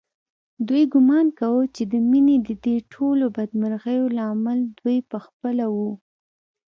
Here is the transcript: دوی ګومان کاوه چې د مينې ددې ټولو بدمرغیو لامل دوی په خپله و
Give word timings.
دوی 0.67 0.83
ګومان 0.93 1.27
کاوه 1.39 1.63
چې 1.75 1.83
د 1.91 1.93
مينې 2.09 2.35
ددې 2.47 2.75
ټولو 2.93 3.25
بدمرغیو 3.37 4.05
لامل 4.17 4.59
دوی 4.79 4.97
په 5.09 5.17
خپله 5.25 5.65
و 5.75 5.77